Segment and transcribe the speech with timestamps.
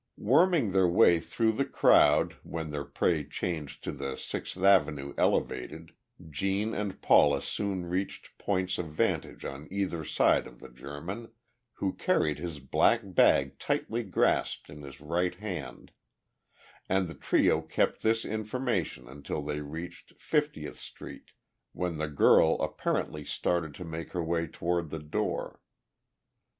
[0.17, 5.91] Worming their way through the crowd when their prey changed to the Sixth Avenue Elevated,
[6.27, 11.29] Gene and Paula soon reached points of vantage on either side of the German,
[11.73, 15.91] who carried his black bag tightly grasped in his right hand,
[16.89, 21.29] and the trio kept this formation until they reached Fiftieth Street,
[21.73, 25.61] when the girl apparently started to make her way toward the door.